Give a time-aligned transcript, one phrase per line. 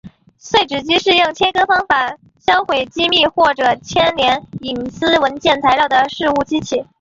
[0.39, 6.83] 碎纸机是用切割方法销毁机密或者牵涉隐私文件材料的事务机器。